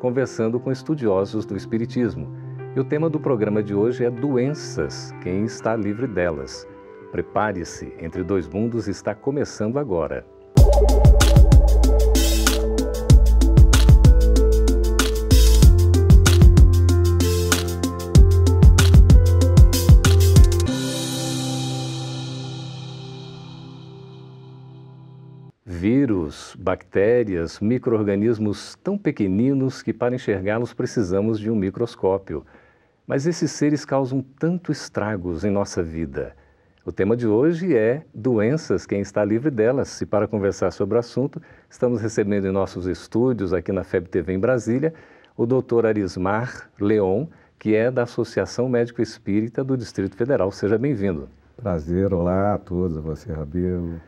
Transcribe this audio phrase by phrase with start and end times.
[0.00, 2.26] conversando com estudiosos do Espiritismo.
[2.74, 6.66] E o tema do programa de hoje é doenças, quem está livre delas.
[7.12, 10.24] Prepare-se, Entre Dois Mundos está começando agora.
[25.80, 26.19] Vírus,
[26.58, 32.44] bactérias, micro-organismos tão pequeninos que para enxergá-los precisamos de um microscópio.
[33.06, 36.34] Mas esses seres causam tanto estragos em nossa vida.
[36.84, 40.00] O tema de hoje é doenças, quem está livre delas.
[40.00, 44.32] E para conversar sobre o assunto, estamos recebendo em nossos estúdios aqui na FEB TV
[44.32, 44.94] em Brasília
[45.36, 45.86] o Dr.
[45.86, 47.26] Arismar Leon,
[47.58, 50.50] que é da Associação Médico Espírita do Distrito Federal.
[50.50, 51.28] Seja bem-vindo.
[51.56, 54.00] Prazer, olá a todos, você, Rabelo,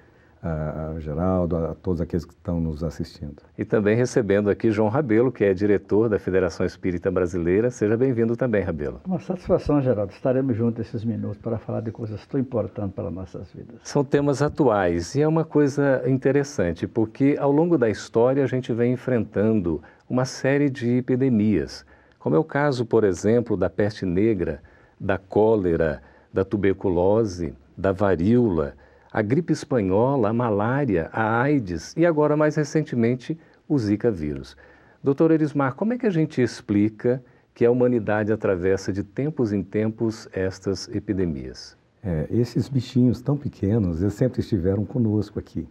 [0.43, 3.37] a, Geraldo, a todos aqueles que estão nos assistindo.
[3.57, 7.71] E também recebendo aqui João Rabelo, que é diretor da Federação Espírita Brasileira.
[7.71, 9.01] Seja bem-vindo também, Rabelo.
[9.07, 10.12] Uma satisfação, Geraldo.
[10.12, 13.77] Estaremos juntos esses minutos para falar de coisas tão importantes para nossas vidas.
[13.84, 18.73] São temas atuais e é uma coisa interessante, porque ao longo da história a gente
[18.73, 21.87] vem enfrentando uma série de epidemias,
[22.19, 24.61] como é o caso, por exemplo, da peste negra,
[24.99, 28.75] da cólera, da tuberculose, da varíola,
[29.13, 34.57] a gripe espanhola, a malária, a AIDS e agora, mais recentemente, o Zika vírus.
[35.05, 39.63] Doutor Erismar, como é que a gente explica que a humanidade atravessa de tempos em
[39.63, 41.77] tempos estas epidemias?
[42.03, 45.69] É, esses bichinhos tão pequenos, eles sempre estiveram conosco aqui.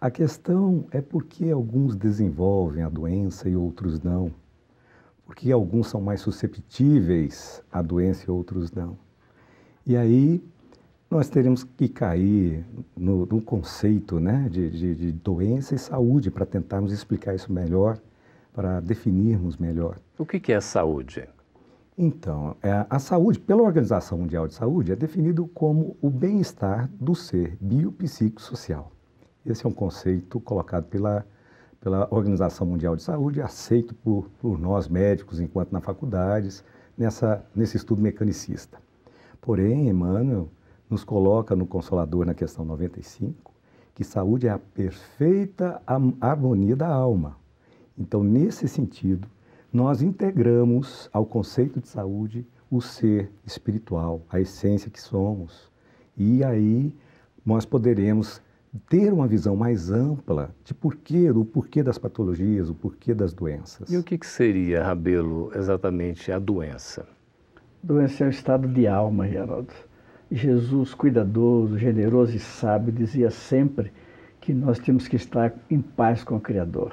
[0.00, 4.32] A questão é por que alguns desenvolvem a doença e outros não.
[5.24, 8.96] Por que alguns são mais susceptíveis à doença e outros não.
[9.86, 10.42] E aí
[11.10, 12.64] nós teríamos que cair
[12.96, 17.98] no, no conceito né, de, de, de, doença e saúde para tentarmos explicar isso melhor,
[18.52, 19.98] para definirmos melhor.
[20.18, 21.26] O que, que é saúde?
[21.96, 27.14] Então, é, a saúde, pela Organização Mundial de Saúde, é definido como o bem-estar do
[27.14, 28.92] ser biopsicossocial.
[29.44, 31.26] Esse é um conceito colocado pela,
[31.80, 36.62] pela Organização Mundial de Saúde, aceito por, por nós médicos, enquanto na faculdades,
[36.96, 38.78] nessa, nesse estudo mecanicista.
[39.40, 40.48] Porém, Emmanuel
[40.88, 43.58] nos coloca no Consolador na questão 95
[43.98, 45.82] que saúde é a perfeita
[46.20, 47.36] harmonia da alma.
[47.98, 49.26] Então, nesse sentido,
[49.72, 55.68] nós integramos ao conceito de saúde o ser espiritual, a essência que somos.
[56.16, 56.94] E aí
[57.44, 58.40] nós poderemos
[58.88, 63.90] ter uma visão mais ampla de porquê, do porquê das patologias, o porquê das doenças.
[63.90, 67.04] E o que, que seria, Rabelo, exatamente a doença?
[67.82, 69.74] Doença é um estado de alma, Geraldo.
[70.30, 73.90] Jesus, cuidadoso, generoso e sábio, dizia sempre
[74.38, 76.92] que nós temos que estar em paz com o Criador.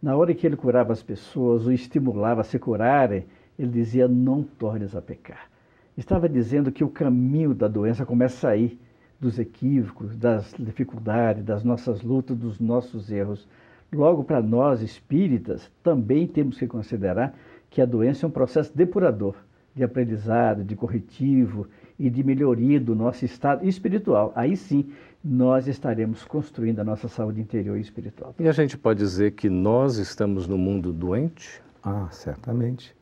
[0.00, 3.24] Na hora que ele curava as pessoas, o estimulava a se curarem,
[3.58, 5.50] ele dizia: Não tornes a pecar.
[5.98, 8.78] Estava dizendo que o caminho da doença começa aí,
[9.18, 13.48] dos equívocos, das dificuldades, das nossas lutas, dos nossos erros.
[13.92, 17.34] Logo, para nós espíritas, também temos que considerar
[17.68, 19.34] que a doença é um processo depurador
[19.74, 21.66] de aprendizado, de corretivo
[22.00, 24.32] e de melhoria do nosso estado espiritual.
[24.34, 24.90] Aí sim,
[25.22, 28.34] nós estaremos construindo a nossa saúde interior e espiritual.
[28.38, 31.62] E a gente pode dizer que nós estamos no mundo doente?
[31.84, 32.96] Ah, certamente.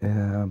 [0.00, 0.48] É,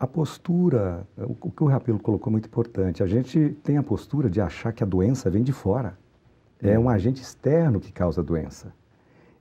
[0.00, 3.04] a postura, o que o Rapelo colocou é muito importante.
[3.04, 5.96] A gente tem a postura de achar que a doença vem de fora.
[6.60, 8.72] É um agente externo que causa a doença.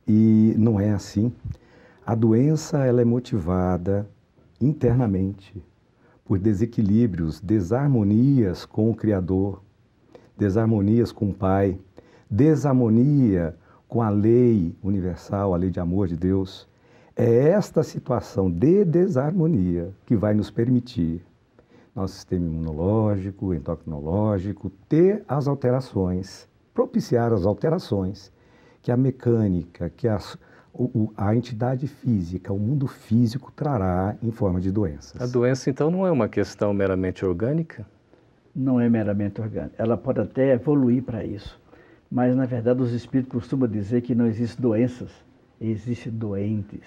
[0.08, 1.32] E não é assim.
[2.05, 4.08] A doença ela é motivada
[4.59, 5.64] internamente
[6.26, 9.62] por desequilíbrios, desarmonias com o Criador,
[10.38, 11.78] desarmonias com o Pai,
[12.29, 13.56] desarmonia
[13.88, 16.68] com a lei universal, a lei de amor de Deus.
[17.16, 21.26] É esta situação de desarmonia que vai nos permitir,
[21.94, 28.32] nosso sistema imunológico, endocrinológico, ter as alterações, propiciar as alterações
[28.82, 30.38] que a mecânica, que as,
[30.73, 35.22] o, a entidade física, o mundo físico trará em forma de doenças.
[35.22, 37.85] A doença, então, não é uma questão meramente orgânica?
[38.56, 39.76] Não é meramente orgânica.
[39.78, 41.59] Ela pode até evoluir para isso.
[42.09, 45.12] Mas, na verdade, os espíritos costumam dizer que não existem doenças,
[45.59, 46.84] existem doentes.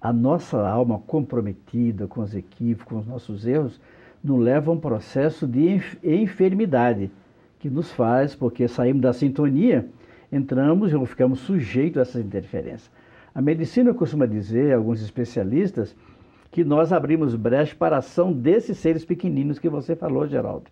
[0.00, 3.80] a nossa alma comprometida com os equívocos, com os nossos erros,
[4.22, 7.10] nos leva a um processo de enfermidade
[7.58, 9.88] que nos faz, porque saímos da sintonia,
[10.30, 12.90] entramos ou ficamos sujeitos a essas interferências.
[13.34, 15.94] A medicina costuma dizer, alguns especialistas,
[16.50, 20.70] que nós abrimos brecha para a ação desses seres pequeninos que você falou, Geraldo.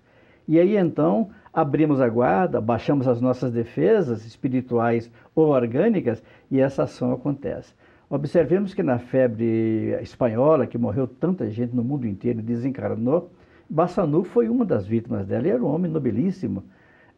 [0.49, 6.85] E aí então abrimos a guarda, baixamos as nossas defesas espirituais ou orgânicas e essa
[6.85, 7.75] ação acontece.
[8.08, 13.31] Observemos que na febre espanhola, que morreu tanta gente no mundo inteiro e desencarnou,
[13.69, 15.43] Bassanu foi uma das vítimas dela.
[15.43, 16.62] Ele era um homem nobilíssimo.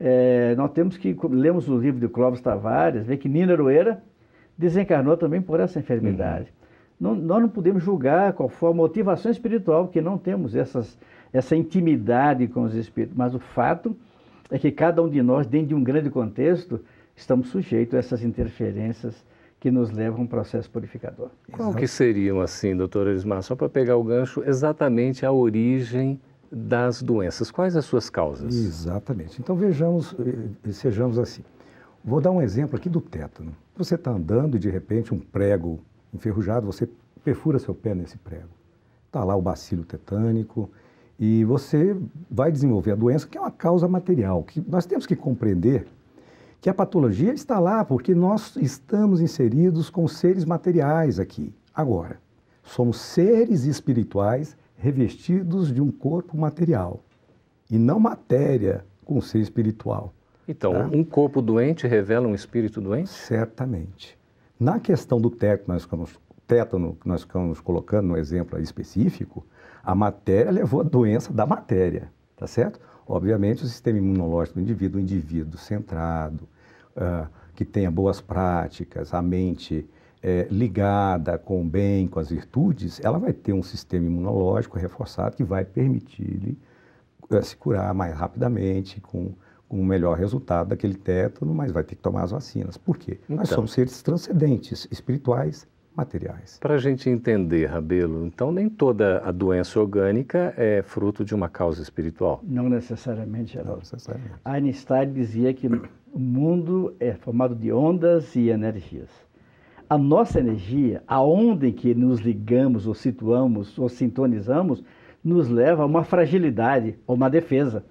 [0.01, 4.03] É, nós temos que, lemos o livro de Clóvis Tavares, ver que Nina Aroeira
[4.59, 6.53] desencarnou também por essa enfermidade.
[7.01, 7.15] Uhum.
[7.15, 10.99] Não, nós não podemos julgar qual foi a motivação espiritual, porque não temos essas,
[11.33, 13.97] essa intimidade com os espíritos, mas o fato
[14.51, 16.81] é que cada um de nós, dentro de um grande contexto,
[17.15, 19.25] estamos sujeitos a essas interferências
[19.61, 21.31] que nos levam a um processo purificador.
[21.53, 26.21] Qual que seriam, assim, doutor Elismar, só para pegar o gancho, exatamente a origem
[26.51, 27.51] das doenças?
[27.51, 28.55] Quais as suas causas?
[28.55, 29.41] Exatamente.
[29.41, 31.43] Então vejamos, eh, sejamos assim.
[32.05, 33.55] Vou dar um exemplo aqui do tétano.
[33.77, 35.81] Você está andando e de repente um prego
[36.13, 36.89] enferrujado, você
[37.25, 38.49] perfura seu pé nesse prego.
[39.07, 40.71] Está lá o bacilo tetânico
[41.19, 41.97] e você
[42.31, 44.43] vai desenvolver a doença, que é uma causa material.
[44.43, 45.87] Que nós temos que compreender
[46.61, 51.53] que a patologia está lá porque nós estamos inseridos com seres materiais aqui.
[51.75, 52.21] Agora,
[52.63, 57.03] somos seres espirituais revestidos de um corpo material
[57.71, 60.13] e não matéria com ser espiritual.
[60.49, 60.89] Então, tá?
[60.91, 63.11] um corpo doente revela um espírito doente?
[63.11, 64.19] Certamente.
[64.59, 69.47] Na questão do tétano, nós ficamos, tétano que nós ficamos colocando no exemplo específico,
[69.85, 72.81] a matéria levou a doença da matéria, tá certo?
[73.07, 76.49] Obviamente, o sistema imunológico do indivíduo, o indivíduo centrado,
[76.97, 79.89] uh, que tenha boas práticas, a mente
[80.23, 85.37] é, ligada com o bem, com as virtudes, ela vai ter um sistema imunológico reforçado
[85.37, 86.59] que vai permitir-lhe
[87.31, 89.33] uh, se curar mais rapidamente, com
[89.69, 92.77] com o melhor resultado daquele tétano, mas vai ter que tomar as vacinas.
[92.77, 93.19] Por quê?
[93.25, 96.59] Então, Nós somos seres transcendentes, espirituais, materiais.
[96.61, 101.49] Para a gente entender, Rabelo, então nem toda a doença orgânica é fruto de uma
[101.49, 102.41] causa espiritual?
[102.45, 103.73] Não necessariamente, Geraldo.
[103.73, 104.35] Não necessariamente.
[104.45, 109.09] Einstein dizia que o mundo é formado de ondas e energias.
[109.91, 114.85] A nossa energia, a onda em que nos ligamos, ou situamos, ou sintonizamos,
[115.25, 117.85] nos leva a uma fragilidade, ou uma defesa.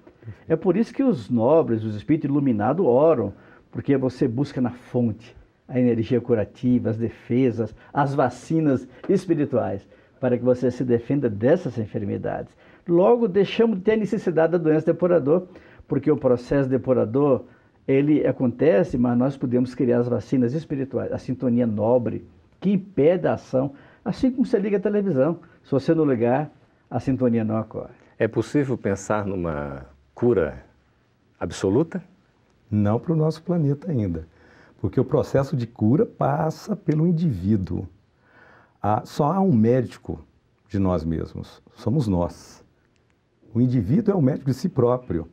[0.47, 3.33] É por isso que os nobres, os espíritos iluminados oram,
[3.71, 5.35] porque você busca na fonte
[5.67, 9.87] a energia curativa, as defesas, as vacinas espirituais,
[10.19, 12.55] para que você se defenda dessas enfermidades.
[12.87, 15.47] Logo, deixamos de ter necessidade da doença depurador,
[15.87, 17.43] porque o processo depurador,
[17.87, 22.25] ele acontece, mas nós podemos criar as vacinas espirituais, a sintonia nobre,
[22.59, 25.39] que impede a ação, assim como você liga a televisão.
[25.63, 26.49] Se você não ligar,
[26.89, 27.93] a sintonia não ocorre.
[28.17, 29.85] É possível pensar numa
[30.17, 30.65] cura
[31.39, 32.03] absoluta?
[32.71, 34.27] Não para o nosso planeta ainda,
[34.81, 37.87] porque o processo de cura passa pelo indivíduo.
[38.81, 40.19] Há, só há um médico
[40.67, 42.65] de nós mesmos, somos nós.
[43.53, 45.29] O indivíduo é o médico de si próprio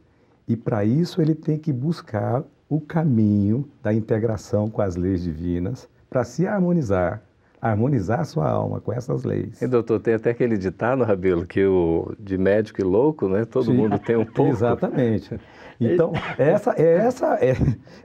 [0.46, 5.88] e para isso ele tem que buscar o caminho da integração com as leis divinas
[6.10, 7.22] para se harmonizar
[7.70, 9.60] harmonizar sua alma com essas leis.
[9.62, 13.44] E doutor, tem até aquele ditado, Rabelo, que o de médico e louco, né?
[13.46, 14.53] Todo Sim, mundo tem um pouco.
[14.53, 15.41] Exatamente.
[15.81, 17.56] Então, essa é essa é,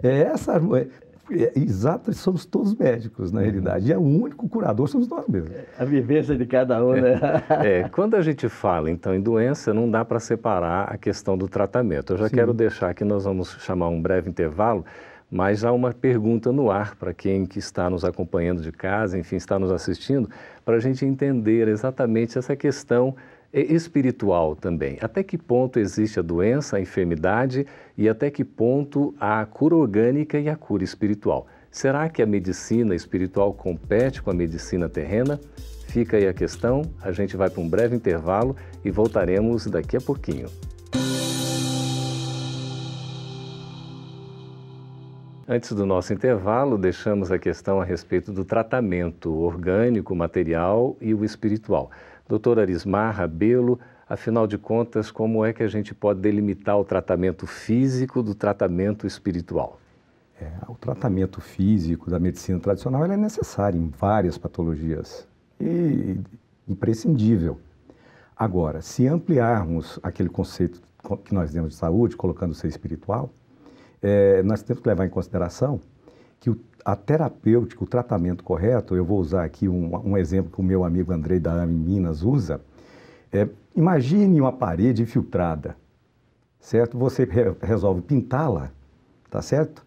[0.01, 0.87] é essa é,
[1.31, 3.89] é, exato, somos todos médicos, na realidade.
[3.89, 5.51] E é o único curador somos nós mesmos.
[5.77, 7.19] A vivência de cada um, né?
[7.63, 11.47] É, quando a gente fala, então, em doença, não dá para separar a questão do
[11.47, 12.13] tratamento.
[12.13, 12.35] Eu já Sim.
[12.35, 14.85] quero deixar que nós vamos chamar um breve intervalo
[15.31, 19.35] mas há uma pergunta no ar para quem que está nos acompanhando de casa, enfim,
[19.35, 20.29] está nos assistindo,
[20.65, 23.15] para a gente entender exatamente essa questão
[23.51, 24.97] espiritual também.
[25.01, 27.65] Até que ponto existe a doença, a enfermidade
[27.97, 31.47] e até que ponto a cura orgânica e a cura espiritual?
[31.71, 35.39] Será que a medicina espiritual compete com a medicina terrena?
[35.87, 38.55] Fica aí a questão, a gente vai para um breve intervalo
[38.85, 40.47] e voltaremos daqui a pouquinho.
[45.51, 51.25] Antes do nosso intervalo, deixamos a questão a respeito do tratamento orgânico, material e o
[51.25, 51.89] espiritual.
[52.27, 57.47] Doutor Arismar Rabelo, afinal de contas, como é que a gente pode delimitar o tratamento
[57.47, 59.79] físico do tratamento espiritual?
[60.39, 65.27] É, o tratamento físico da medicina tradicional é necessário em várias patologias
[65.59, 66.19] e
[66.67, 67.59] imprescindível.
[68.37, 70.79] Agora, se ampliarmos aquele conceito
[71.25, 73.31] que nós temos de saúde, colocando o ser espiritual,
[74.01, 75.79] é, nós temos que levar em consideração
[76.39, 80.59] que o a terapêutica, o tratamento correto, eu vou usar aqui um, um exemplo que
[80.59, 82.61] o meu amigo Andrei da AME Minas usa.
[83.31, 85.75] É, imagine uma parede infiltrada,
[86.59, 86.97] certo?
[86.97, 88.71] Você re resolve pintá-la,
[89.29, 89.85] tá certo?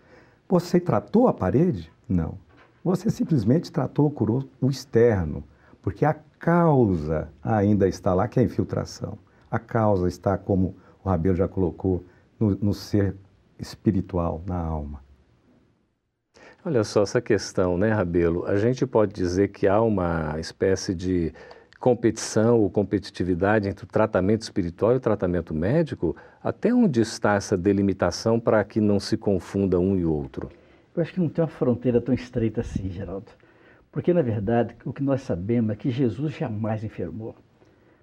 [0.49, 1.91] Você tratou a parede?
[2.09, 2.39] Não.
[2.85, 5.43] Você simplesmente tratou, curou o externo,
[5.81, 9.19] porque a causa ainda está lá, que é a infiltração.
[9.51, 12.05] A causa está, como o Rabelo já colocou,
[12.39, 13.15] no, no ser
[13.63, 15.03] espiritual, na alma.
[16.65, 18.45] Olha só essa questão, né, Rabelo?
[18.47, 21.33] A gente pode dizer que há uma espécie de
[21.81, 26.15] competição ou competitividade entre o tratamento espiritual e o tratamento médico?
[26.41, 30.51] Até onde está essa delimitação para que não se confunda um e outro?
[30.95, 33.33] Eu acho que não tem uma fronteira tão estreita assim, Geraldo.
[33.91, 37.35] Porque, na verdade, o que nós sabemos é que Jesus jamais enfermou,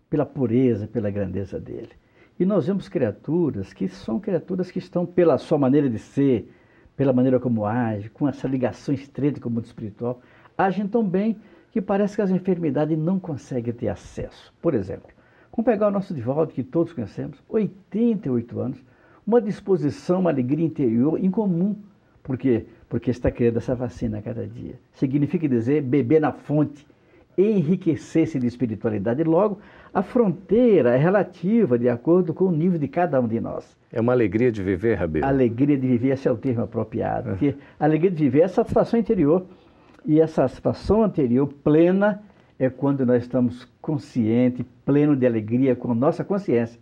[0.09, 1.91] pela pureza, pela grandeza dele.
[2.39, 6.49] E nós vemos criaturas que são criaturas que estão, pela sua maneira de ser,
[6.95, 10.21] pela maneira como age, com essa ligação estreita com o mundo espiritual,
[10.57, 11.35] agem tão bem
[11.69, 14.53] que parece que as enfermidades não conseguem ter acesso.
[14.61, 15.09] Por exemplo,
[15.51, 18.85] vamos pegar o nosso Divaldo, que todos conhecemos, 88 anos,
[19.27, 21.75] uma disposição, uma alegria interior incomum.
[22.23, 22.67] Por quê?
[22.87, 24.79] Porque está criando essa vacina a cada dia.
[24.93, 26.87] Significa dizer beber na fonte,
[27.41, 29.23] enriquecer-se de espiritualidade.
[29.23, 29.59] Logo,
[29.93, 33.77] a fronteira é relativa de acordo com o nível de cada um de nós.
[33.91, 35.25] É uma alegria de viver, Rabelo?
[35.25, 37.29] Alegria de viver, esse é o termo apropriado.
[37.29, 39.45] Porque alegria de viver é satisfação interior.
[40.05, 42.21] E essa satisfação anterior plena
[42.57, 46.79] é quando nós estamos conscientes, pleno de alegria com nossa consciência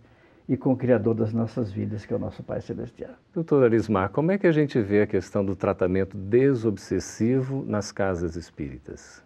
[0.48, 3.10] e com o Criador das nossas vidas, que é o nosso Pai Celestial.
[3.34, 8.34] Doutor Arismar, como é que a gente vê a questão do tratamento desobsessivo nas casas
[8.34, 9.22] espíritas?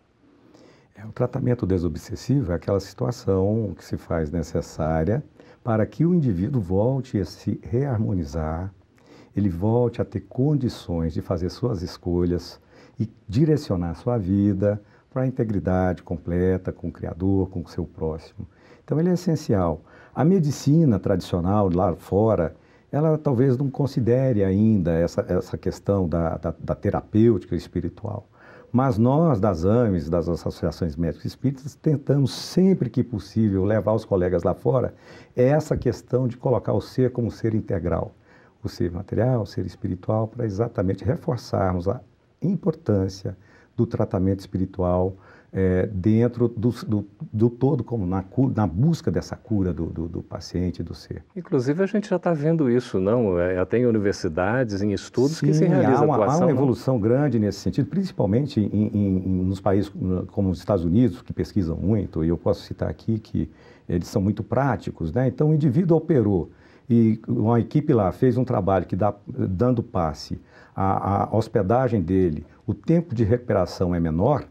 [1.03, 5.23] É, o tratamento desobsessivo é aquela situação que se faz necessária
[5.63, 8.73] para que o indivíduo volte a se reharmonizar,
[9.35, 12.61] ele volte a ter condições de fazer suas escolhas
[12.99, 18.47] e direcionar sua vida para a integridade completa com o Criador, com o seu próximo.
[18.85, 19.83] Então, ele é essencial.
[20.15, 22.55] A medicina tradicional lá fora,
[22.91, 28.27] ela talvez não considere ainda essa, essa questão da, da, da terapêutica espiritual.
[28.73, 34.45] Mas nós, das AMES, das Associações Médicas Espíritas, tentamos sempre que possível levar os colegas
[34.45, 34.95] lá fora
[35.37, 38.15] essa questão de colocar o ser como ser integral,
[38.65, 42.01] o ser material, o ser espiritual, para exatamente reforçarmos a
[42.41, 43.37] importância
[43.77, 45.17] do tratamento espiritual
[45.53, 48.25] é, dentro do, do, do, todo, como na,
[48.57, 51.23] na busca dessa cura do, do, paciente, do ser.
[51.37, 53.39] Inclusive, a gente já está vendo isso, não?
[53.39, 56.95] É, tem universidades, em estudos Sim, que se realizam há uma, atuação, há uma evolução
[56.95, 57.01] não?
[57.03, 59.93] grande nesse sentido, principalmente em, em, nos países
[60.29, 63.51] como os Estados Unidos, que pesquisam muito, e eu posso citar aqui que
[63.87, 65.29] eles são muito práticos, né?
[65.29, 66.51] Então, o indivíduo operou
[66.89, 70.41] e uma equipe lá fez um trabalho que dá dando passe,
[70.75, 74.47] a, a hospedagem dele, o tempo de recuperação é menor,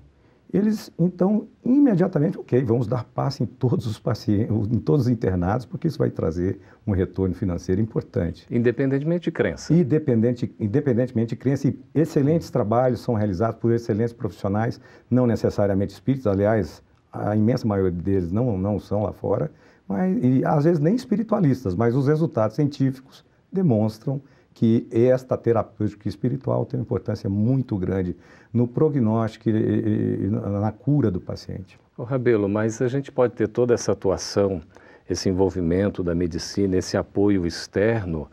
[0.54, 5.66] eles então imediatamente, ok, vamos dar passe em todos os pacientes, em todos os internados,
[5.66, 8.46] porque isso vai trazer um retorno financeiro importante.
[8.52, 9.74] Independentemente de crença.
[9.74, 14.80] Independente, independentemente de crença, e excelentes trabalhos são realizados por excelentes profissionais,
[15.10, 19.52] não necessariamente espíritos, aliás, a imensa maioria deles não, não são lá fora,
[19.88, 24.22] mas, e às vezes nem espiritualistas, mas os resultados científicos demonstram
[24.54, 28.16] que esta terapêutica espiritual tem uma importância muito grande
[28.54, 31.80] no prognóstico e, na cura do paciente.
[31.98, 34.62] O Rabelo, mas a gente pode ter toda essa atuação,
[35.10, 38.28] esse envolvimento da medicina, esse apoio externo,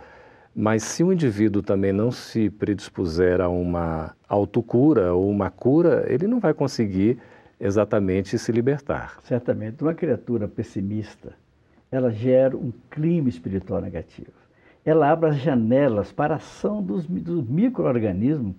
[0.54, 6.26] mas se o indivíduo também não se predispuser a uma autocura ou uma cura, ele
[6.26, 7.18] não vai conseguir
[7.60, 9.18] exatamente se libertar.
[9.22, 9.82] Certamente.
[9.82, 11.32] Uma criatura pessimista,
[11.92, 14.47] ela gera um clima espiritual negativo
[14.84, 18.54] ela abre as janelas para a ação dos, dos micro-organismos.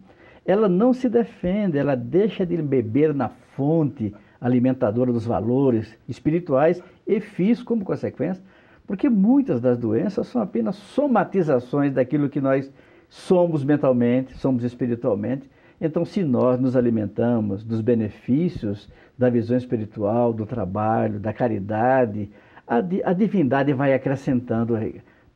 [0.46, 7.20] Ela não se defende, ela deixa de beber na fonte alimentadora dos valores espirituais e
[7.20, 8.44] físicos como consequência,
[8.88, 12.72] porque muitas das doenças são apenas somatizações daquilo que nós
[13.10, 15.50] somos mentalmente, somos espiritualmente.
[15.82, 22.30] Então, se nós nos alimentamos dos benefícios da visão espiritual, do trabalho, da caridade,
[22.68, 24.76] a divindade vai acrescentando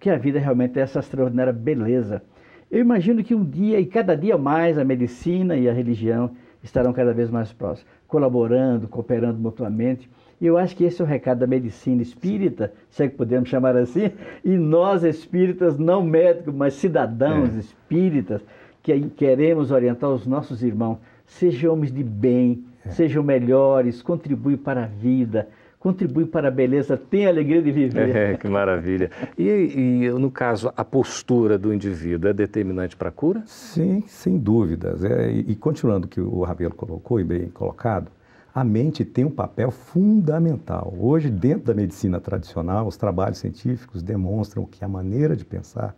[0.03, 2.21] que a vida realmente é essa extraordinária beleza.
[2.69, 6.31] Eu imagino que um dia e cada dia mais a medicina e a religião
[6.61, 10.09] estarão cada vez mais próximas, colaborando, cooperando mutuamente.
[10.41, 13.47] E eu acho que esse é o recado da medicina espírita, se é que podemos
[13.47, 14.11] chamar assim,
[14.43, 17.59] e nós espíritas, não médicos, mas cidadãos é.
[17.59, 18.41] espíritas,
[18.81, 22.89] que queremos orientar os nossos irmãos, sejam homens de bem, é.
[22.89, 25.47] sejam melhores, contribuem para a vida,
[25.83, 28.15] contribuem para a beleza, têm a alegria de viver.
[28.15, 29.11] É, que maravilha.
[29.37, 33.43] E, e, no caso, a postura do indivíduo é determinante para a cura?
[33.45, 35.03] Sim, sem dúvidas.
[35.03, 38.09] É, e, e, continuando o que o Rabelo colocou, e bem colocado,
[38.55, 40.93] a mente tem um papel fundamental.
[40.97, 45.97] Hoje, dentro da medicina tradicional, os trabalhos científicos demonstram que a maneira de pensar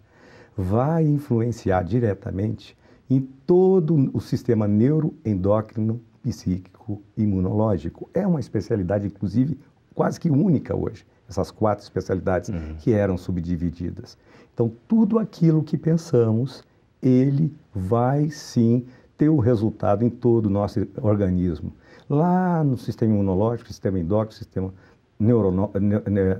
[0.57, 2.75] vai influenciar diretamente
[3.07, 8.10] em todo o sistema neuroendócrino, psíquico imunológico.
[8.13, 9.60] É uma especialidade, inclusive,
[9.94, 12.75] quase que única hoje, essas quatro especialidades uhum.
[12.79, 14.17] que eram subdivididas.
[14.53, 16.63] Então, tudo aquilo que pensamos,
[17.01, 18.86] ele vai sim
[19.17, 21.72] ter o resultado em todo o nosso organismo.
[22.10, 24.74] Lá no sistema imunológico, sistema endócrino, sistema
[25.20, 25.72] neuronal,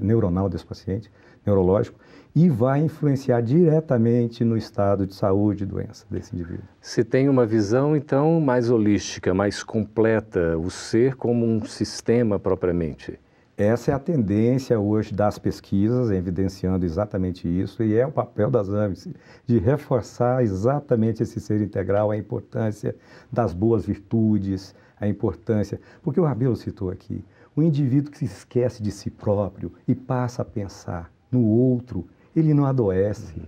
[0.02, 1.12] neuronal desse paciente,
[1.46, 1.98] neurológico,
[2.36, 6.66] e vai influenciar diretamente no estado de saúde e doença desse indivíduo.
[6.82, 13.18] Se tem uma visão, então, mais holística, mais completa, o ser como um sistema propriamente.
[13.58, 18.68] Essa é a tendência hoje das pesquisas, evidenciando exatamente isso, e é o papel das
[18.68, 19.08] AMS,
[19.48, 22.94] de reforçar exatamente esse ser integral, a importância
[23.32, 25.80] das boas virtudes, a importância.
[26.04, 27.24] Porque o Rabelo citou aqui,
[27.56, 32.54] o indivíduo que se esquece de si próprio e passa a pensar no outro, ele
[32.54, 33.42] não adoece.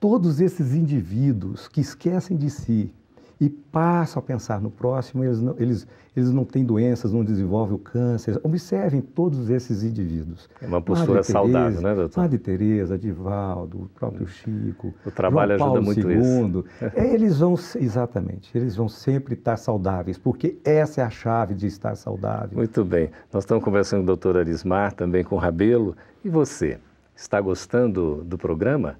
[0.00, 2.92] Todos esses indivíduos que esquecem de si
[3.40, 7.74] e passam a pensar no próximo, eles não, eles, eles não têm doenças, não desenvolvem
[7.74, 8.38] o câncer.
[8.42, 10.46] Observem todos esses indivíduos.
[10.60, 12.20] É uma postura Teresa, saudável, né, doutor?
[12.20, 16.18] Madre Teresa, Divaldo, o próprio Chico, o trabalho João ajuda muito II.
[16.18, 16.64] isso.
[16.94, 21.66] É, eles vão, exatamente, eles vão sempre estar saudáveis, porque essa é a chave de
[21.66, 22.58] estar saudável.
[22.58, 23.10] Muito bem.
[23.32, 25.96] Nós estamos conversando com o doutor Arismar, também com o Rabelo.
[26.22, 26.78] E você,
[27.20, 28.98] está gostando do programa?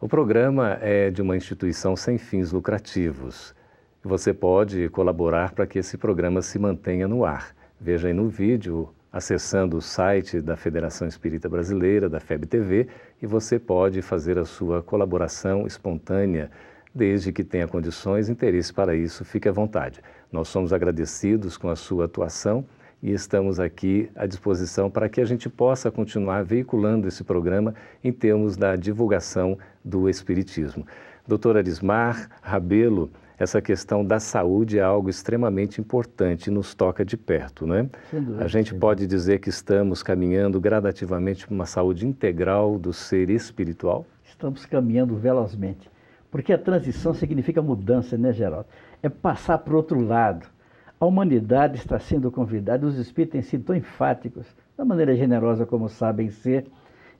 [0.00, 3.54] O programa é de uma instituição sem fins lucrativos.
[4.02, 7.54] Você pode colaborar para que esse programa se mantenha no ar.
[7.78, 12.88] Veja aí no vídeo, acessando o site da Federação Espírita Brasileira, da FEB-TV,
[13.20, 16.50] e você pode fazer a sua colaboração espontânea,
[16.94, 20.00] desde que tenha condições e interesse para isso, fique à vontade.
[20.32, 22.64] Nós somos agradecidos com a sua atuação
[23.04, 28.10] e estamos aqui à disposição para que a gente possa continuar veiculando esse programa em
[28.10, 30.86] termos da divulgação do Espiritismo.
[31.28, 37.14] Doutor Arismar Rabelo, essa questão da saúde é algo extremamente importante e nos toca de
[37.14, 37.90] perto, né?
[38.38, 44.06] a gente pode dizer que estamos caminhando gradativamente para uma saúde integral do ser espiritual?
[44.24, 45.90] Estamos caminhando velozmente,
[46.30, 48.66] porque a transição significa mudança, né, Geraldo?
[49.02, 50.53] É passar para o outro lado
[50.98, 55.88] a humanidade está sendo convidada, os espíritos têm sido tão enfáticos, da maneira generosa como
[55.88, 56.66] sabem ser,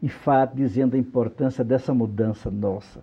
[0.02, 3.00] enfáticos, dizendo a importância dessa mudança nossa.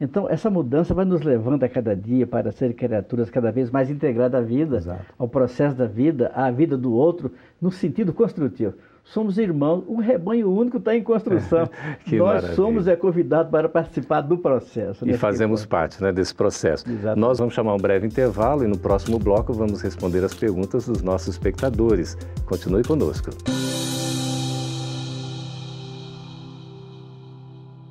[0.00, 3.88] Então, essa mudança vai nos levando a cada dia para ser criaturas cada vez mais
[3.88, 5.04] integradas à vida, Exato.
[5.16, 7.30] ao processo da vida, à vida do outro,
[7.60, 11.68] no sentido construtivo somos irmãos, um rebanho único está em construção.
[12.06, 12.54] Nós maravilha.
[12.54, 15.08] somos é, convidados para participar do processo.
[15.08, 16.88] E fazemos parte né, desse processo.
[16.88, 17.20] Exatamente.
[17.20, 21.02] Nós vamos chamar um breve intervalo e no próximo bloco vamos responder as perguntas dos
[21.02, 22.16] nossos espectadores.
[22.46, 23.30] Continue conosco.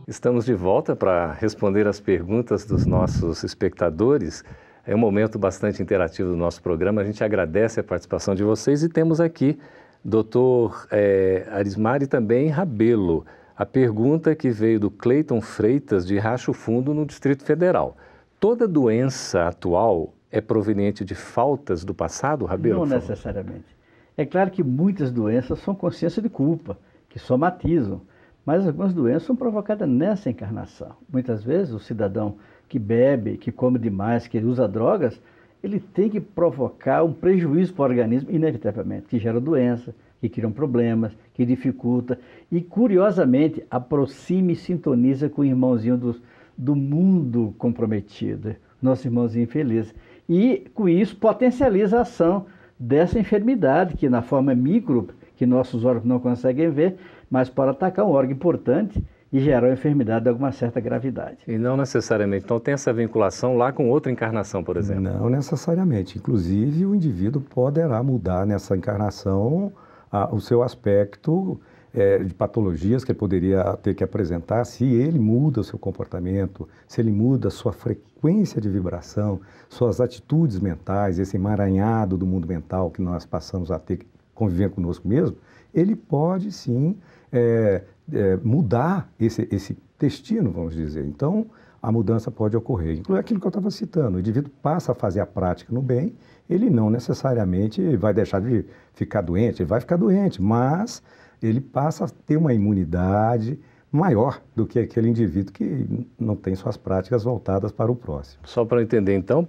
[0.07, 4.43] Estamos de volta para responder as perguntas dos nossos espectadores.
[4.85, 7.01] É um momento bastante interativo do nosso programa.
[7.01, 9.57] A gente agradece a participação de vocês e temos aqui
[10.03, 13.25] doutor é, Arismar e também Rabelo.
[13.55, 17.95] A pergunta que veio do Cleiton Freitas, de Racho Fundo, no Distrito Federal.
[18.39, 22.79] Toda doença atual é proveniente de faltas do passado, Rabelo?
[22.79, 23.75] Não necessariamente.
[24.17, 26.77] É claro que muitas doenças são consciência de culpa,
[27.09, 28.01] que somatizam,
[28.45, 30.95] mas algumas doenças são provocadas nessa encarnação.
[31.11, 32.37] Muitas vezes o cidadão
[32.67, 35.21] que bebe, que come demais, que usa drogas,
[35.63, 40.51] ele tem que provocar um prejuízo para o organismo, inevitavelmente, que gera doença, que criam
[40.51, 42.19] problemas, que dificulta.
[42.51, 46.15] E, curiosamente, aproxima e sintoniza com o irmãozinho do,
[46.57, 49.93] do mundo comprometido, nosso irmãozinho feliz.
[50.27, 52.45] E, com isso, potencializa a ação
[52.79, 56.97] dessa enfermidade, que na forma micro, que nossos órgãos não conseguem ver,
[57.29, 61.37] mas para atacar um órgão importante e gerar uma enfermidade de alguma certa gravidade.
[61.47, 62.43] E não necessariamente.
[62.43, 65.03] Então tem essa vinculação lá com outra encarnação, por exemplo?
[65.03, 66.17] Não necessariamente.
[66.17, 69.71] Inclusive, o indivíduo poderá mudar nessa encarnação
[70.11, 71.59] a, o seu aspecto
[71.93, 76.67] é, de patologias que ele poderia ter que apresentar se ele muda o seu comportamento,
[76.87, 79.39] se ele muda a sua frequência de vibração,
[79.69, 84.69] suas atitudes mentais, esse emaranhado do mundo mental que nós passamos a ter que conviver
[84.69, 85.37] conosco mesmo,
[85.73, 86.97] ele pode sim
[87.31, 91.05] é, é, mudar esse, esse destino, vamos dizer.
[91.05, 91.47] Então,
[91.81, 92.97] a mudança pode ocorrer.
[92.97, 96.13] Inclui aquilo que eu estava citando, o indivíduo passa a fazer a prática no bem,
[96.49, 101.01] ele não necessariamente vai deixar de ficar doente, ele vai ficar doente, mas
[101.41, 103.59] ele passa a ter uma imunidade
[103.91, 108.41] maior do que aquele indivíduo que não tem suas práticas voltadas para o próximo.
[108.45, 109.45] Só para entender, então,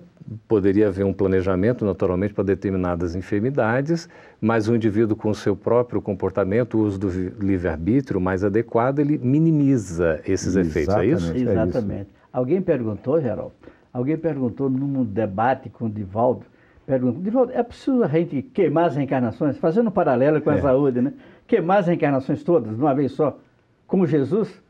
[0.48, 4.08] poderia haver um planejamento, naturalmente, para determinadas enfermidades,
[4.40, 9.16] mas o indivíduo com o seu próprio comportamento, o uso do livre-arbítrio mais adequado, ele
[9.16, 11.36] minimiza esses Exatamente, efeitos, é isso?
[11.36, 12.10] Exatamente.
[12.10, 13.52] É Alguém perguntou, Geraldo,
[13.92, 16.46] alguém perguntou num debate com o Divaldo,
[16.84, 20.60] perguntou, Divaldo, é preciso a gente queimar as reencarnações, fazendo um paralelo com a é.
[20.60, 21.12] saúde, né?
[21.46, 23.38] Queimar as reencarnações todas, de uma vez só
[23.86, 24.62] como Jesus?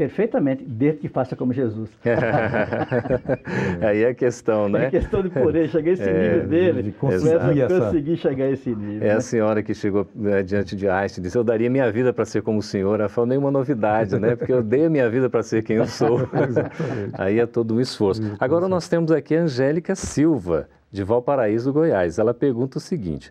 [0.00, 1.90] Perfeitamente, desde que faça como Jesus.
[3.86, 4.86] Aí é a questão, né?
[4.86, 6.82] É questão de poder chegar a esse é, nível dele.
[6.84, 9.06] De conseguir, conseguir chegar a esse nível.
[9.06, 9.16] É né?
[9.16, 12.24] a senhora que chegou né, diante de Einstein e disse: Eu daria minha vida para
[12.24, 12.98] ser como o senhor.
[12.98, 14.36] Ela falou: nenhuma novidade, né?
[14.36, 16.20] Porque eu dei a minha vida para ser quem eu sou.
[17.12, 18.22] Aí é todo um esforço.
[18.40, 22.18] Agora nós temos aqui a Angélica Silva, de Valparaíso, Goiás.
[22.18, 23.30] Ela pergunta o seguinte: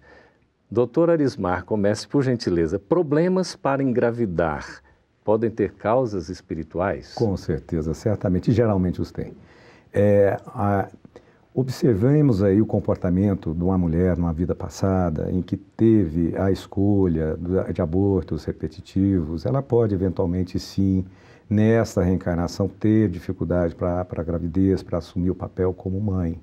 [0.69, 2.77] Doutor Arismar, comece por gentileza.
[2.77, 4.83] Problemas para engravidar
[5.29, 7.13] podem ter causas espirituais?
[7.13, 9.33] Com certeza, certamente, e geralmente os têm.
[9.93, 10.89] É, a,
[11.53, 17.37] observemos aí o comportamento de uma mulher numa vida passada em que teve a escolha
[17.71, 21.05] de abortos repetitivos, ela pode eventualmente sim,
[21.47, 26.41] nesta reencarnação, ter dificuldade para a gravidez, para assumir o papel como mãe.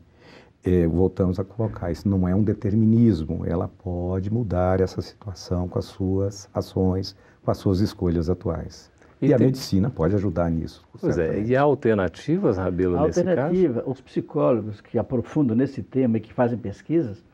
[0.66, 5.78] É, voltamos a colocar, isso não é um determinismo, ela pode mudar essa situação com
[5.78, 8.90] as suas ações, com as suas escolhas atuais.
[9.22, 10.86] E, e a medicina pode ajudar nisso.
[11.00, 13.30] Pois é, e há alternativas, Rabelo, nesse caso?
[13.30, 17.24] Alternativa, os psicólogos que aprofundam nesse tema e que fazem pesquisas,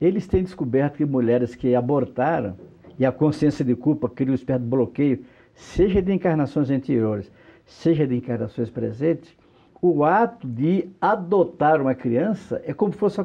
[0.00, 2.56] eles têm descoberto que mulheres que abortaram
[2.98, 7.30] e a consciência de culpa cria espécie de bloqueio, seja de encarnações anteriores,
[7.66, 9.36] seja de encarnações presentes,
[9.80, 13.20] o ato de adotar uma criança é como se fosse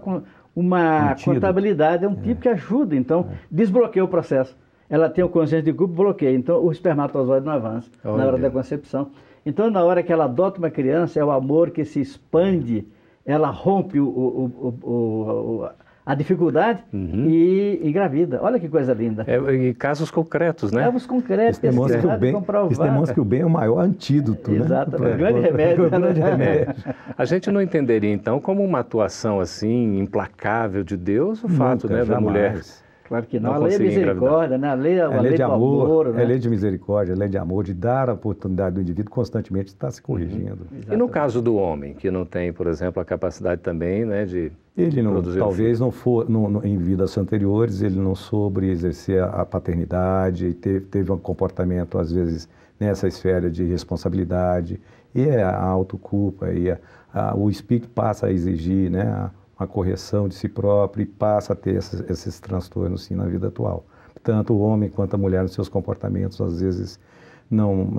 [0.56, 2.22] uma contabilidade, é um é.
[2.22, 3.36] tipo que ajuda, então é.
[3.50, 4.56] desbloqueia o processo
[4.92, 6.36] ela tem o consciência de culpa bloqueia.
[6.36, 8.18] Então, o espermatozoide não avança Olha.
[8.18, 9.10] na hora da concepção.
[9.46, 12.86] Então, na hora que ela adota uma criança, é o amor que se expande,
[13.26, 15.70] ela rompe o, o, o,
[16.12, 17.26] a dificuldade uhum.
[17.30, 18.40] e engravida.
[18.42, 19.24] Olha que coisa linda.
[19.26, 20.84] É, e casos concretos, né?
[20.84, 22.36] Casos concretos, isso demonstra, que o bem,
[22.70, 24.98] isso demonstra que o bem é o maior antídoto, Exato, né?
[24.98, 25.18] Exato, é.
[25.18, 25.90] grande remédio.
[25.90, 26.76] grande remédio.
[27.18, 31.88] A gente não entenderia, então, como uma atuação assim, implacável de Deus, o Nunca, fato
[31.88, 32.60] né, da mulher
[33.12, 33.50] Claro que não.
[33.50, 34.70] não a lei é misericórdia, né?
[34.70, 36.24] A lei, é a, lei, lei de amor, amor né?
[36.24, 39.68] é lei de misericórdia, é lei de amor, de dar a oportunidade do indivíduo constantemente
[39.68, 40.66] estar se corrigindo.
[40.72, 40.94] Uhum.
[40.94, 44.50] E no caso do homem, que não tem, por exemplo, a capacidade também né, de
[44.78, 49.22] ele não, produzir talvez não for, não, não, em vidas anteriores, ele não soube exercer
[49.22, 52.48] a, a paternidade, e teve, teve um comportamento, às vezes,
[52.80, 54.80] nessa esfera de responsabilidade,
[55.14, 56.78] e é a autoculpa, e a,
[57.14, 59.30] a, o espírito passa a exigir, né?
[59.62, 63.48] Uma correção de si próprio e passa a ter esses, esses transtornos sim na vida
[63.48, 63.86] atual.
[64.24, 67.00] Tanto o homem quanto a mulher nos seus comportamentos, às vezes,
[67.50, 67.94] não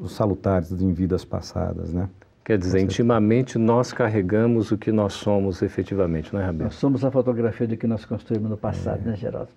[0.00, 2.08] uh, salutares em vidas passadas, né?
[2.44, 6.64] Quer dizer, intimamente nós carregamos o que nós somos efetivamente, não é, Rabelo?
[6.64, 9.10] Nós somos a fotografia do que nós construímos no passado, é.
[9.10, 9.50] né, Geraldo?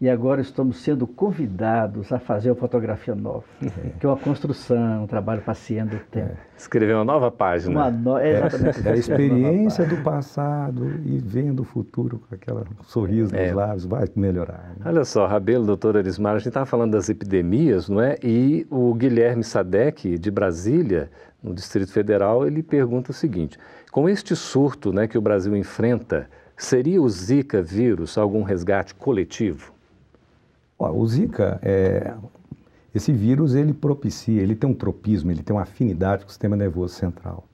[0.00, 3.44] E agora estamos sendo convidados a fazer uma fotografia nova,
[4.00, 6.32] que é uma construção, um trabalho paciente do tempo.
[6.32, 6.56] É.
[6.56, 7.78] Escrever uma nova página.
[7.78, 8.16] Uma no...
[8.16, 8.88] é, exatamente.
[8.88, 13.52] É a experiência do passado e vendo o futuro com aquele sorriso nos é.
[13.52, 14.74] lábios, vai melhorar.
[14.78, 14.86] Né?
[14.86, 18.16] Olha só, Rabelo, doutor Arismar, a gente estava falando das epidemias, não é?
[18.22, 21.10] E o Guilherme Sadek, de Brasília,
[21.42, 23.58] no Distrito Federal, ele pergunta o seguinte,
[23.92, 29.79] com este surto né, que o Brasil enfrenta, seria o Zika vírus algum resgate coletivo?
[30.88, 32.14] O Zika, é,
[32.94, 36.56] esse vírus, ele propicia, ele tem um tropismo, ele tem uma afinidade com o sistema
[36.56, 37.44] nervoso central.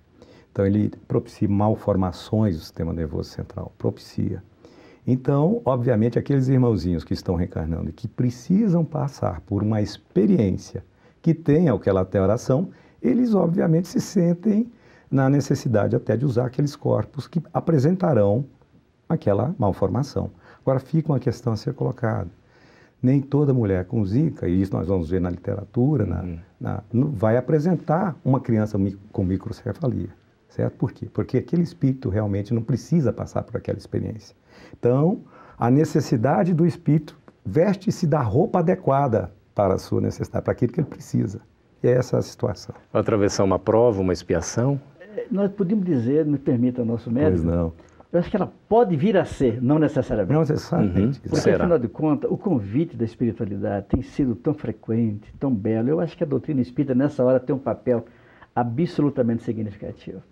[0.51, 4.43] Então, ele propicia malformações do sistema nervoso central, propicia.
[5.07, 10.83] Então, obviamente, aqueles irmãozinhos que estão reencarnando e que precisam passar por uma experiência
[11.21, 12.71] que tenha aquela alteração,
[13.03, 14.71] eles, obviamente, se sentem
[15.11, 18.45] na necessidade até de usar aqueles corpos que apresentarão
[19.09, 20.31] aquela malformação.
[20.63, 22.31] Agora, fica uma questão a ser colocada
[23.07, 26.39] nem toda mulher com zika, e isso nós vamos ver na literatura, uhum.
[26.61, 28.77] na, na, vai apresentar uma criança
[29.13, 30.09] com microcefalia,
[30.49, 30.77] certo?
[30.77, 31.09] Por quê?
[31.13, 34.35] Porque aquele espírito realmente não precisa passar por aquela experiência.
[34.77, 35.21] Então,
[35.57, 40.81] a necessidade do espírito veste-se da roupa adequada para a sua necessidade, para aquilo que
[40.81, 41.41] ele precisa.
[41.85, 42.75] E é essa a situação.
[42.93, 44.81] Atravessar uma prova, uma expiação?
[44.99, 47.73] É, nós podemos dizer, me permita o nosso médico, pois não
[48.17, 50.33] eu acho que ela pode vir a ser, não necessariamente.
[50.33, 51.19] Não necessariamente.
[51.19, 51.29] Uhum.
[51.29, 51.65] Porque, Será?
[51.65, 55.89] afinal de contas, o convite da espiritualidade tem sido tão frequente, tão belo.
[55.89, 58.07] Eu acho que a doutrina espírita, nessa hora, tem um papel
[58.55, 60.23] absolutamente significativa,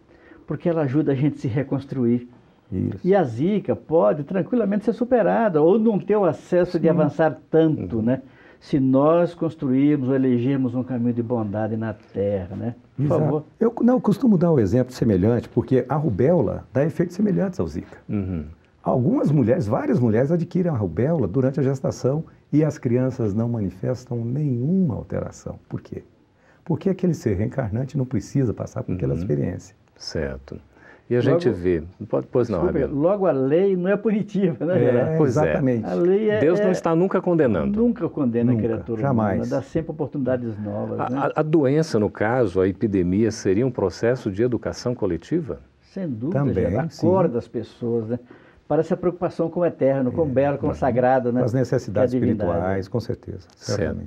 [0.46, 2.26] porque ela ajuda a gente a se reconstruir.
[2.72, 3.06] Isso.
[3.06, 6.80] E a zika pode tranquilamente ser superada ou não ter o acesso Sim.
[6.80, 8.22] de avançar tanto, né?
[8.64, 12.74] Se nós construirmos ou elegermos um caminho de bondade na terra, né?
[12.96, 13.20] Por Exato.
[13.20, 13.44] favor.
[13.60, 17.68] Eu não eu costumo dar um exemplo semelhante, porque a rubéola dá efeitos semelhantes ao
[17.68, 17.98] zika.
[18.08, 18.46] Uhum.
[18.82, 24.24] Algumas mulheres, várias mulheres adquirem a rubéola durante a gestação e as crianças não manifestam
[24.24, 25.58] nenhuma alteração.
[25.68, 26.02] Por quê?
[26.64, 29.20] Porque aquele ser reencarnante não precisa passar por aquela uhum.
[29.20, 29.76] experiência.
[29.94, 30.58] Certo.
[31.08, 31.82] E a logo, gente vê.
[32.08, 34.84] Pode, pois não, desculpa, Logo a lei não é punitiva, né?
[34.84, 35.42] É, pois é.
[35.42, 35.84] exatamente.
[36.30, 36.40] É.
[36.40, 37.78] Deus não é, está nunca condenando.
[37.78, 39.36] Nunca condena nunca, a criatura jamais.
[39.36, 40.98] humana, dá sempre oportunidades novas.
[40.98, 41.18] A, né?
[41.18, 45.60] a, a, doença, no caso, a epidemia, seria um processo de educação coletiva?
[45.82, 48.18] Sem dúvida, Também, acorda as pessoas, né?
[48.66, 51.40] Parece a preocupação com o eterno, com o é, belo, com o sagrado, né?
[51.40, 53.46] Com as necessidades espirituais, com certeza.
[53.56, 54.00] Certo.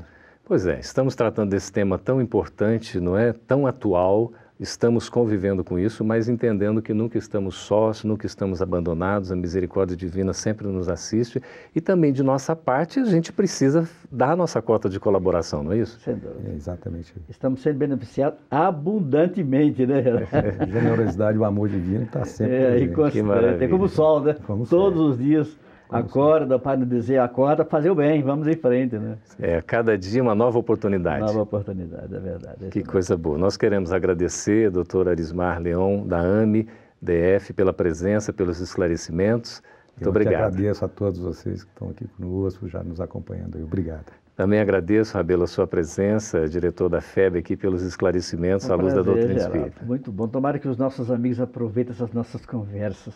[0.44, 3.34] Pois é, estamos tratando desse tema tão importante, não é?
[3.34, 9.32] Tão atual, estamos convivendo com isso, mas entendendo que nunca estamos sós, nunca estamos abandonados,
[9.32, 11.42] a misericórdia divina sempre nos assiste
[11.76, 15.72] e também de nossa parte a gente precisa dar a nossa cota de colaboração, não
[15.72, 16.00] é isso?
[16.00, 16.50] Sem dúvida.
[16.50, 17.14] É exatamente.
[17.30, 20.00] Estamos sendo beneficiados abundantemente, né?
[20.00, 22.56] É, a generosidade, o amor divino está sempre.
[22.56, 23.64] É, e constante.
[23.64, 24.36] É como o sol, né?
[24.46, 25.58] Como Todos os dias
[25.90, 29.18] Acorda, para dizer acorda, fazer o bem, vamos em frente, né?
[29.40, 31.22] É, cada dia uma nova oportunidade.
[31.22, 32.66] Nova oportunidade, é verdade.
[32.66, 33.38] É que coisa boa.
[33.38, 36.68] Nós queremos agradecer, doutor Arismar Leão, da AME,
[37.02, 39.62] DF, pela presença, pelos esclarecimentos.
[39.96, 40.54] Muito Eu obrigado.
[40.54, 43.58] Agradeço a todos vocês que estão aqui conosco, já nos acompanhando.
[43.64, 44.12] Obrigado.
[44.36, 48.94] Também agradeço, Rabelo, a sua presença, diretor da FEB, aqui pelos esclarecimentos um à luz
[48.94, 49.86] prazer, da doutrina espírita.
[49.86, 50.28] Muito bom.
[50.28, 53.16] Tomara que os nossos amigos aproveitem essas nossas conversas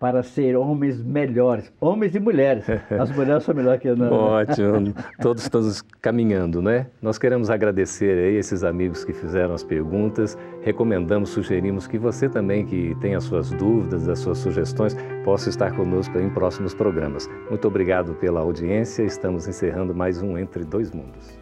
[0.00, 2.64] para ser homens melhores, homens e mulheres.
[2.98, 3.88] As mulheres são melhores que.
[3.90, 3.96] Não.
[3.96, 4.10] Né?
[4.10, 6.86] Ótimo, todos estamos caminhando, né?
[7.02, 12.64] Nós queremos agradecer aí esses amigos que fizeram as perguntas, recomendamos, sugerimos que você também
[12.64, 17.28] que tem as suas dúvidas, as suas sugestões, possa estar conosco em próximos programas.
[17.50, 21.38] Muito obrigado pela audiência, estamos encerrando mais um Entre Dois Mundos.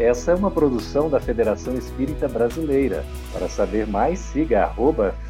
[0.00, 3.04] Essa é uma produção da Federação Espírita Brasileira.
[3.32, 5.14] Para saber mais, siga arroba